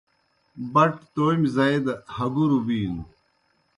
بٹ 0.73 0.91
تومیْ 1.13 1.49
زائی 1.55 1.77
دہ 1.85 1.93
ہگُروْ 2.15 2.59
بِینوْ 2.65 3.01